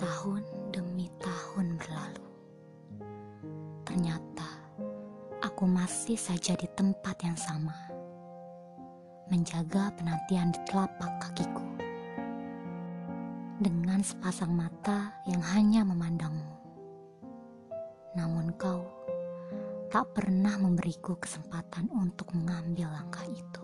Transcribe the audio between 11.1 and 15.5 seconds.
kakiku. Dengan sepasang mata yang